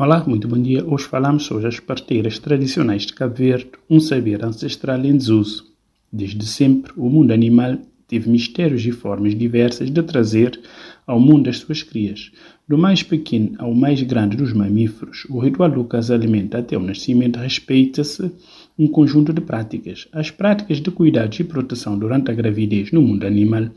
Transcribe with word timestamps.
Olá, 0.00 0.22
muito 0.24 0.46
bom 0.46 0.62
dia. 0.62 0.84
Hoje 0.86 1.06
falamos 1.06 1.44
sobre 1.46 1.66
as 1.66 1.80
parteiras 1.80 2.38
tradicionais 2.38 3.04
de 3.04 3.12
Cabo 3.12 3.34
Verde, 3.34 3.70
um 3.90 3.98
saber 3.98 4.44
ancestral 4.44 5.04
em 5.04 5.16
desuso. 5.16 5.66
Desde 6.12 6.46
sempre, 6.46 6.92
o 6.96 7.10
mundo 7.10 7.32
animal 7.32 7.76
teve 8.06 8.30
mistérios 8.30 8.86
e 8.86 8.92
formas 8.92 9.36
diversas 9.36 9.90
de 9.90 10.00
trazer 10.04 10.56
ao 11.04 11.18
mundo 11.18 11.50
as 11.50 11.58
suas 11.58 11.82
crias. 11.82 12.30
Do 12.68 12.78
mais 12.78 13.02
pequeno 13.02 13.56
ao 13.58 13.74
mais 13.74 14.00
grande 14.02 14.36
dos 14.36 14.52
mamíferos, 14.52 15.26
o 15.28 15.40
ritual 15.40 15.68
do 15.68 15.82
casamento 15.82 16.56
até 16.56 16.76
o 16.76 16.80
nascimento 16.80 17.40
respeita-se 17.40 18.30
um 18.78 18.86
conjunto 18.86 19.32
de 19.32 19.40
práticas. 19.40 20.06
As 20.12 20.30
práticas 20.30 20.80
de 20.80 20.92
cuidados 20.92 21.40
e 21.40 21.42
proteção 21.42 21.98
durante 21.98 22.30
a 22.30 22.34
gravidez 22.34 22.92
no 22.92 23.02
mundo 23.02 23.26
animal 23.26 23.68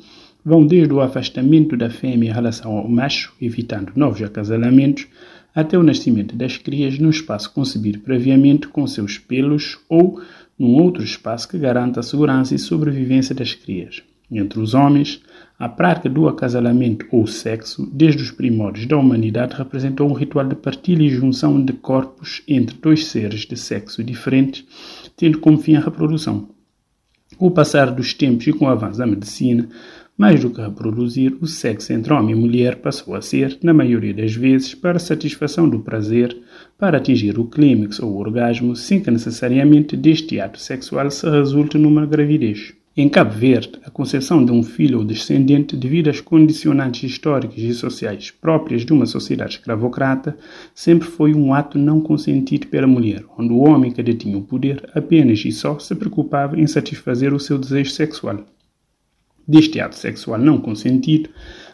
vão 0.46 0.66
desde 0.66 0.94
o 0.94 1.02
afastamento 1.02 1.76
da 1.76 1.90
fêmea 1.90 2.30
em 2.30 2.34
relação 2.34 2.78
ao 2.78 2.88
macho, 2.88 3.34
evitando 3.42 3.92
novos 3.96 4.22
acasalamentos, 4.22 5.08
até 5.54 5.78
o 5.78 5.84
nascimento 5.84 6.36
das 6.36 6.58
crias 6.58 6.98
num 6.98 7.10
espaço 7.10 7.54
concebido 7.54 8.00
previamente 8.00 8.68
com 8.68 8.88
seus 8.88 9.18
pelos 9.18 9.78
ou 9.90 10.22
num 10.58 10.76
outro 10.76 11.04
espaço 11.04 11.48
que 11.48 11.58
garanta 11.58 12.00
a 12.00 12.04
segurança 12.04 12.56
e 12.56 12.60
sobrevivência 12.60 13.36
das 13.36 13.54
crias. 13.54 14.04
Entre 14.32 14.60
os 14.62 14.74
homens, 14.74 15.22
a 15.60 15.68
prática 15.68 16.08
do 16.08 16.28
acasalamento 16.28 17.06
ou 17.12 17.28
sexo, 17.28 17.86
desde 17.92 18.24
os 18.24 18.32
primórdios 18.32 18.86
da 18.86 18.96
humanidade, 18.96 19.56
representou 19.56 20.10
um 20.10 20.14
ritual 20.14 20.48
de 20.48 20.56
partilha 20.56 21.04
e 21.04 21.10
junção 21.10 21.64
de 21.64 21.74
corpos 21.74 22.42
entre 22.48 22.78
dois 22.78 23.08
seres 23.08 23.42
de 23.42 23.58
sexo 23.58 24.02
diferentes, 24.02 24.64
tendo 25.18 25.40
como 25.40 25.58
fim 25.58 25.76
a 25.76 25.82
reprodução. 25.82 26.48
Com 27.38 27.48
o 27.48 27.52
passar 27.52 27.92
dos 27.92 28.14
tempos 28.14 28.48
e 28.48 28.54
com 28.54 28.66
o 28.66 28.70
avanço 28.70 29.00
da 29.00 29.06
medicina, 29.06 29.68
mais 30.18 30.40
do 30.40 30.50
que 30.50 30.62
reproduzir, 30.62 31.36
o 31.42 31.48
sexo 31.48 31.94
entre 31.94 32.14
homem 32.14 32.36
e 32.36 32.40
mulher 32.40 32.76
passou 32.78 33.16
a 33.16 33.22
ser, 33.22 33.58
na 33.64 33.74
maioria 33.74 34.14
das 34.14 34.36
vezes, 34.36 34.76
para 34.76 35.00
satisfação 35.00 35.68
do 35.68 35.80
prazer, 35.80 36.38
para 36.78 36.98
atingir 36.98 37.40
o 37.40 37.46
clímax 37.46 38.00
ou 38.00 38.12
o 38.12 38.18
orgasmo, 38.18 38.76
sem 38.76 39.00
que 39.00 39.10
necessariamente 39.10 39.98
deste 39.98 40.40
ato 40.40 40.60
sexual 40.60 41.10
se 41.10 41.30
resulte 41.30 41.78
numa 41.78 42.06
gravidez. 42.06 42.74
Em 42.96 43.08
Cabo 43.08 43.32
Verde, 43.32 43.80
a 43.86 43.90
concepção 43.90 44.44
de 44.44 44.52
um 44.52 44.62
filho 44.62 45.00
ou 45.00 45.06
descendente, 45.06 45.78
devido 45.78 46.10
às 46.10 46.20
condicionantes 46.20 47.10
históricas 47.10 47.58
e 47.58 47.74
sociais 47.74 48.30
próprias 48.30 48.86
de 48.86 48.92
uma 48.92 49.06
sociedade 49.06 49.56
escravocrata, 49.56 50.38
sempre 50.76 51.08
foi 51.08 51.34
um 51.34 51.54
ato 51.54 51.80
não 51.80 52.02
consentido 52.02 52.68
pela 52.68 52.86
mulher, 52.86 53.24
onde 53.38 53.54
o 53.54 53.60
homem 53.60 53.92
que 53.92 54.04
detinha 54.04 54.38
o 54.38 54.42
poder 54.42 54.90
apenas 54.94 55.44
e 55.46 55.54
só 55.54 55.80
se 55.80 55.96
preocupava 55.96 56.60
em 56.60 56.68
satisfazer 56.68 57.34
o 57.34 57.40
seu 57.40 57.58
desejo 57.58 57.92
sexual. 57.92 58.46
Deste 59.52 59.82
ato 59.82 59.98
sexual 59.98 60.40
não 60.40 60.60
consentido, 60.60 61.30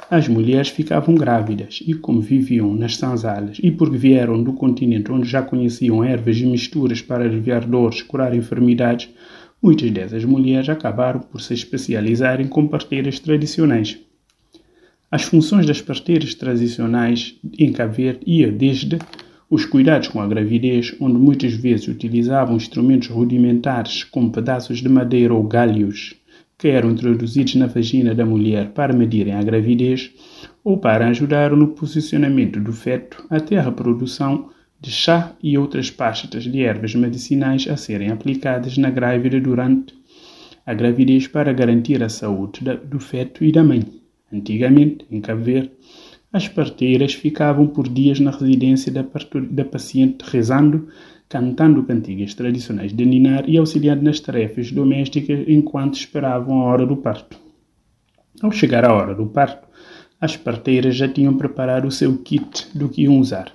as 0.09 0.27
mulheres 0.27 0.69
ficavam 0.69 1.13
grávidas 1.13 1.77
e, 1.85 1.93
como 1.93 2.19
viviam 2.19 2.73
nas 2.73 2.95
sanzalas 2.95 3.59
e 3.61 3.69
porque 3.69 3.95
vieram 3.95 4.41
do 4.41 4.51
continente 4.51 5.11
onde 5.11 5.29
já 5.29 5.43
conheciam 5.43 6.03
ervas 6.03 6.37
e 6.39 6.45
misturas 6.47 7.03
para 7.03 7.23
aliviar 7.23 7.67
dores, 7.67 8.01
curar 8.01 8.33
enfermidades, 8.33 9.09
muitas 9.61 9.91
dessas 9.91 10.25
mulheres 10.25 10.67
acabaram 10.69 11.19
por 11.19 11.39
se 11.39 11.53
especializarem 11.53 12.47
como 12.47 12.67
parteiras 12.67 13.19
tradicionais. 13.19 13.99
As 15.11 15.21
funções 15.21 15.67
das 15.67 15.79
parteiras 15.79 16.33
tradicionais 16.33 17.35
em 17.59 17.71
Cabo 17.71 17.93
Verde 17.93 18.21
ia 18.25 18.51
desde 18.51 18.97
os 19.51 19.65
cuidados 19.65 20.07
com 20.07 20.19
a 20.19 20.25
gravidez, 20.27 20.95
onde 20.99 21.19
muitas 21.19 21.53
vezes 21.53 21.87
utilizavam 21.87 22.57
instrumentos 22.57 23.09
rudimentares 23.09 24.03
como 24.03 24.31
pedaços 24.31 24.79
de 24.79 24.89
madeira 24.89 25.31
ou 25.31 25.43
galhos, 25.43 26.15
que 26.57 26.69
eram 26.69 26.91
introduzidos 26.91 27.55
na 27.55 27.67
vagina 27.67 28.15
da 28.15 28.25
mulher 28.25 28.69
para 28.69 28.93
medirem 28.93 29.33
a 29.33 29.43
gravidez 29.43 30.11
ou 30.63 30.77
para 30.77 31.07
ajudar 31.07 31.51
no 31.51 31.69
posicionamento 31.69 32.59
do 32.59 32.73
feto 32.73 33.23
até 33.29 33.57
a 33.57 33.61
reprodução 33.61 34.49
de 34.79 34.91
chá 34.91 35.35
e 35.41 35.57
outras 35.57 35.91
pastas 35.91 36.43
de 36.43 36.63
ervas 36.63 36.95
medicinais 36.95 37.67
a 37.67 37.77
serem 37.77 38.09
aplicadas 38.09 38.77
na 38.77 38.89
grávida 38.89 39.39
durante 39.39 39.93
a 40.65 40.73
gravidez 40.73 41.27
para 41.27 41.53
garantir 41.53 42.03
a 42.03 42.09
saúde 42.09 42.61
do 42.85 42.99
feto 42.99 43.43
e 43.43 43.51
da 43.51 43.63
mãe. 43.63 43.83
Antigamente, 44.31 45.05
em 45.09 45.21
Cabo 45.21 45.43
Verde, 45.43 45.71
as 46.31 46.47
parteiras 46.47 47.13
ficavam 47.13 47.67
por 47.67 47.87
dias 47.87 48.19
na 48.19 48.31
residência 48.31 48.91
da, 48.91 49.05
da 49.49 49.65
paciente 49.65 50.23
rezando 50.27 50.87
cantando 51.29 51.83
cantigas 51.83 52.33
tradicionais 52.33 52.93
de 52.93 53.05
ninar 53.05 53.49
e 53.49 53.57
auxiliando 53.57 54.03
nas 54.03 54.19
tarefas 54.19 54.71
domésticas 54.71 55.43
enquanto 55.47 55.95
esperavam 55.95 56.61
a 56.61 56.63
hora 56.63 56.85
do 56.85 56.95
parto. 56.95 57.37
Ao 58.41 58.51
chegar 58.51 58.85
a 58.85 58.93
hora 58.93 59.13
do 59.13 59.25
parto, 59.25 59.67
as 60.21 60.37
parteiras 60.37 60.95
já 60.95 61.07
tinham 61.07 61.37
preparado 61.37 61.85
o 61.85 61.91
seu 61.91 62.17
kit 62.19 62.67
do 62.73 62.87
que 62.87 63.03
iam 63.03 63.19
usar. 63.19 63.51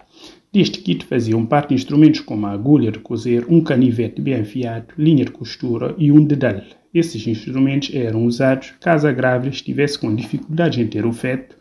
Deste 0.53 0.81
kit 0.81 1.06
faziam 1.06 1.47
parte 1.47 1.72
instrumentos 1.72 2.21
como 2.21 2.47
a 2.47 2.50
agulha 2.50 2.93
de 2.93 2.99
cozer, 2.99 3.47
um 3.49 3.62
canivete 3.62 4.21
bem 4.21 4.34
afiado, 4.34 4.93
linha 4.99 5.25
de 5.25 5.31
costura 5.31 5.94
e 5.97 6.12
um 6.12 6.22
dedal. 6.22 6.61
Esses 6.93 7.27
instrumentos 7.27 7.91
eram 7.94 8.27
usados 8.27 8.75
caso 8.81 9.09
a 9.09 9.12
grávida 9.12 9.55
estivesse 9.55 9.99
com 9.99 10.15
dificuldades 10.15 10.78
em 10.78 10.87
ter 10.87 11.06
o 11.06 11.12
feto. 11.12 11.56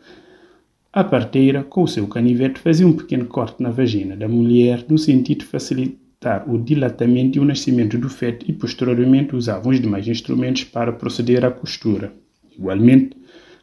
A 0.94 1.02
parteira, 1.02 1.64
com 1.64 1.84
o 1.84 1.88
seu 1.88 2.06
canivete, 2.06 2.60
fazia 2.60 2.86
um 2.86 2.92
pequeno 2.92 3.24
corte 3.24 3.62
na 3.62 3.70
vagina 3.70 4.14
da 4.14 4.28
mulher 4.28 4.84
no 4.90 4.98
sentido 4.98 5.38
de 5.38 5.46
facilitar 5.46 6.44
o 6.46 6.58
dilatamento 6.58 7.38
e 7.38 7.40
o 7.40 7.46
nascimento 7.46 7.96
do 7.96 8.10
feto 8.10 8.44
e 8.46 8.52
posteriormente 8.52 9.34
usavam 9.34 9.72
os 9.72 9.80
demais 9.80 10.06
instrumentos 10.06 10.64
para 10.64 10.92
proceder 10.92 11.46
à 11.46 11.50
costura. 11.50 12.12
Igualmente, 12.54 13.16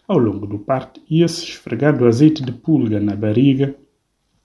ao 0.07 0.17
longo 0.17 0.47
do 0.47 0.57
parto, 0.57 0.99
ia-se 1.07 1.43
esfregando 1.43 2.07
azeite 2.07 2.43
de 2.43 2.51
pulga 2.51 2.99
na 2.99 3.15
barriga 3.15 3.75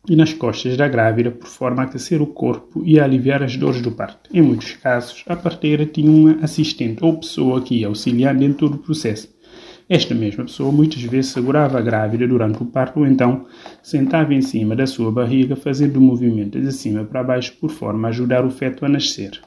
e 0.07 0.15
nas 0.15 0.35
costas 0.35 0.77
da 0.77 0.87
grávida 0.87 1.31
por 1.31 1.49
forma 1.49 1.81
a 1.81 1.87
aquecer 1.87 2.21
o 2.21 2.27
corpo 2.27 2.83
e 2.85 3.01
a 3.01 3.05
aliviar 3.05 3.43
as 3.43 3.57
dores 3.57 3.81
do 3.81 3.93
parto. 3.93 4.29
Em 4.31 4.43
muitos 4.43 4.73
casos, 4.73 5.25
a 5.27 5.35
parteira 5.35 5.87
tinha 5.87 6.11
uma 6.11 6.45
assistente 6.45 7.03
ou 7.03 7.17
pessoa 7.17 7.63
que 7.63 7.77
ia 7.77 7.87
auxiliar 7.87 8.41
em 8.43 8.53
todo 8.53 8.75
o 8.75 8.79
processo. 8.79 9.34
Esta 9.89 10.15
mesma 10.15 10.45
pessoa 10.45 10.73
muitas 10.73 11.03
vezes 11.03 11.33
segurava 11.33 11.79
a 11.79 11.83
grávida 11.83 12.27
durante 12.27 12.63
o 12.63 12.67
parto 12.67 13.01
ou 13.01 13.07
então 13.07 13.47
sentava 13.83 14.33
em 14.33 14.41
cima 14.41 14.75
da 14.75 14.87
sua 14.87 15.13
barriga 15.13 15.55
fazendo 15.57 15.99
o 15.99 16.01
movimento 16.01 16.59
de 16.59 16.73
cima 16.73 17.05
para 17.05 17.23
baixo 17.23 17.55
por 17.61 17.71
forma 17.71 18.09
a 18.09 18.11
ajudar 18.11 18.47
o 18.47 18.51
feto 18.51 18.87
a 18.87 18.89
nascer. 18.89 19.41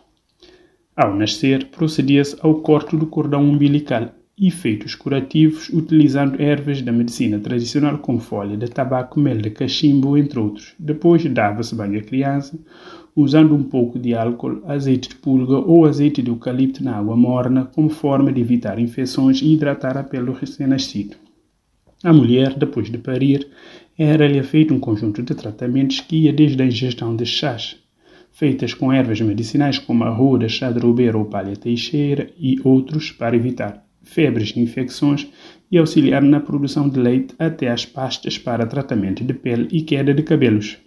Ao 0.95 1.15
nascer, 1.15 1.65
procedia-se 1.65 2.37
ao 2.41 2.61
corte 2.61 2.95
do 2.95 3.07
cordão 3.07 3.43
umbilical, 3.43 4.11
efeitos 4.39 4.93
curativos 4.93 5.67
utilizando 5.69 6.39
ervas 6.39 6.83
da 6.83 6.91
medicina 6.91 7.39
tradicional 7.39 7.97
como 7.97 8.19
folha 8.19 8.55
de 8.55 8.67
tabaco, 8.69 9.19
mel 9.19 9.37
de 9.37 9.49
cachimbo, 9.49 10.15
entre 10.15 10.37
outros. 10.37 10.75
Depois 10.77 11.25
dava-se 11.25 11.73
banho 11.73 11.99
à 11.99 12.03
criança, 12.03 12.59
usando 13.15 13.55
um 13.55 13.63
pouco 13.63 13.97
de 13.97 14.13
álcool, 14.13 14.61
azeite 14.67 15.09
de 15.09 15.15
pulga 15.15 15.57
ou 15.57 15.87
azeite 15.87 16.21
de 16.21 16.29
eucalipto 16.29 16.83
na 16.83 16.97
água 16.97 17.15
morna, 17.15 17.65
como 17.65 17.89
forma 17.89 18.31
de 18.31 18.39
evitar 18.39 18.77
infecções 18.77 19.41
e 19.41 19.53
hidratar 19.53 19.97
a 19.97 20.03
pele 20.03 20.27
do 20.27 20.33
recém-nascido. 20.33 21.15
A 22.03 22.13
mulher, 22.13 22.53
depois 22.53 22.91
de 22.91 22.99
parir, 22.99 23.47
era-lhe 23.97 24.43
feito 24.43 24.71
um 24.71 24.79
conjunto 24.79 25.23
de 25.23 25.33
tratamentos 25.33 25.99
que 25.99 26.25
ia 26.25 26.31
desde 26.31 26.61
a 26.61 26.65
ingestão 26.67 27.15
de 27.15 27.25
chás, 27.25 27.77
feitas 28.31 28.75
com 28.75 28.93
ervas 28.93 29.19
medicinais 29.19 29.79
como 29.79 30.03
a 30.03 30.09
ruda, 30.11 30.47
chá 30.47 30.69
de 30.69 30.77
roubeira 30.77 31.17
ou 31.17 31.25
palha 31.25 31.55
teixeira 31.55 32.29
e 32.37 32.59
outros 32.63 33.09
para 33.09 33.35
evitar 33.35 33.86
febres 34.07 34.53
e 34.55 34.59
infecções 34.59 35.27
e 35.71 35.77
auxiliar 35.77 36.21
na 36.21 36.39
produção 36.39 36.89
de 36.89 36.99
leite 36.99 37.35
até 37.37 37.69
as 37.69 37.85
pastas 37.85 38.37
para 38.37 38.65
tratamento 38.65 39.23
de 39.23 39.33
pele 39.33 39.67
e 39.71 39.81
queda 39.81 40.13
de 40.13 40.23
cabelos. 40.23 40.77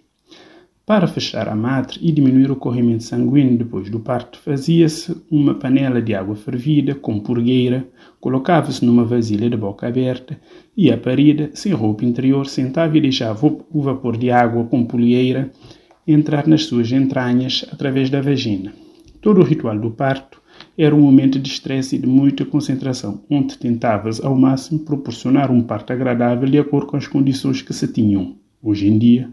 Para 0.85 1.07
fechar 1.07 1.47
a 1.47 1.55
madre 1.55 1.99
e 2.01 2.11
diminuir 2.11 2.51
o 2.51 2.55
corrimento 2.55 3.03
sanguíneo 3.03 3.57
depois 3.57 3.89
do 3.89 3.99
parto, 3.99 4.39
fazia-se 4.39 5.15
uma 5.29 5.53
panela 5.53 6.01
de 6.01 6.13
água 6.13 6.35
fervida 6.35 6.95
com 6.95 7.19
purgueira, 7.19 7.87
colocava-se 8.19 8.83
numa 8.83 9.05
vasilha 9.05 9.49
de 9.49 9.55
boca 9.55 9.87
aberta 9.87 10.37
e 10.75 10.91
a 10.91 10.97
parida, 10.97 11.51
sem 11.53 11.71
roupa 11.71 12.03
interior, 12.03 12.47
sentava 12.47 12.97
e 12.97 13.01
deixava 13.01 13.45
o 13.45 13.81
vapor 13.81 14.17
de 14.17 14.31
água 14.31 14.65
com 14.65 14.83
polieira 14.83 15.51
entrar 16.05 16.47
nas 16.47 16.65
suas 16.65 16.91
entranhas 16.91 17.63
através 17.71 18.09
da 18.09 18.19
vagina. 18.19 18.73
Todo 19.21 19.39
o 19.39 19.43
ritual 19.43 19.77
do 19.77 19.91
parto 19.91 20.40
era 20.77 20.95
um 20.95 21.01
momento 21.01 21.37
de 21.37 21.49
estresse 21.49 21.95
e 21.95 21.99
de 21.99 22.07
muita 22.07 22.45
concentração, 22.45 23.21
onde 23.29 23.57
tentavas 23.57 24.23
ao 24.23 24.35
máximo 24.35 24.79
proporcionar 24.79 25.51
um 25.51 25.61
parto 25.61 25.91
agradável 25.91 26.49
de 26.49 26.57
acordo 26.57 26.87
com 26.87 26.97
as 26.97 27.07
condições 27.07 27.61
que 27.61 27.73
se 27.73 27.87
tinham. 27.87 28.35
Hoje 28.63 28.87
em 28.87 28.97
dia, 28.97 29.29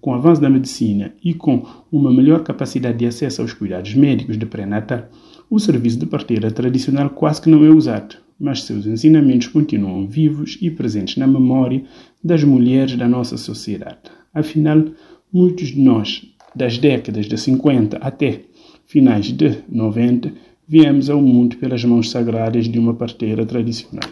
com 0.00 0.10
o 0.10 0.14
avanço 0.14 0.40
da 0.40 0.50
medicina 0.50 1.12
e 1.22 1.34
com 1.34 1.66
uma 1.90 2.12
melhor 2.12 2.42
capacidade 2.42 2.98
de 2.98 3.06
acesso 3.06 3.42
aos 3.42 3.52
cuidados 3.52 3.94
médicos 3.94 4.38
de 4.38 4.46
pré-natal, 4.46 5.08
o 5.50 5.58
serviço 5.58 5.98
de 5.98 6.06
parteira 6.06 6.50
tradicional 6.50 7.10
quase 7.10 7.42
que 7.42 7.50
não 7.50 7.64
é 7.64 7.70
usado, 7.70 8.16
mas 8.38 8.62
seus 8.62 8.86
ensinamentos 8.86 9.48
continuam 9.48 10.06
vivos 10.06 10.58
e 10.60 10.70
presentes 10.70 11.16
na 11.16 11.26
memória 11.26 11.82
das 12.22 12.44
mulheres 12.44 12.96
da 12.96 13.08
nossa 13.08 13.36
sociedade. 13.36 13.98
Afinal, 14.32 14.84
muitos 15.32 15.68
de 15.68 15.80
nós, 15.80 16.22
das 16.54 16.78
décadas 16.78 17.26
de 17.26 17.36
50 17.36 17.96
até 17.98 18.42
finais 18.86 19.26
de 19.26 19.58
90, 19.68 20.32
viemos 20.68 21.08
ao 21.08 21.20
mundo 21.20 21.56
pelas 21.56 21.84
mãos 21.84 22.10
sagradas 22.10 22.66
de 22.68 22.78
uma 22.78 22.94
parteira 22.94 23.46
tradicional. 23.46 24.08